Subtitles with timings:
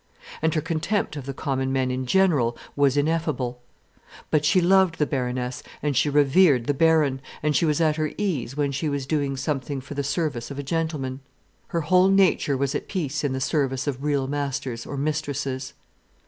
[0.41, 3.61] And her contempt of the common men in general was ineffable.
[4.31, 8.11] But she loved the Baroness, and she revered the Baron, and she was at her
[8.17, 11.19] ease when she was doing something for the service of a gentleman.
[11.67, 15.73] Her whole nature was at peace in the service of real masters or mistresses.